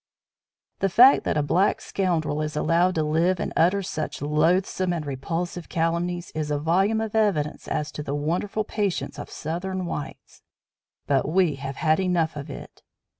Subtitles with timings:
[0.79, 5.05] The fact that a black scoundrel is allowed to live and utter such loathsome and
[5.05, 10.41] repulsive calumnies is a volume of evidence as to the wonderful patience of Southern whites.
[11.05, 12.81] But we have had enough of it.